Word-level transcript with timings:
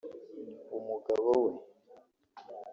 umugabo 0.77 1.31
we 1.45 1.51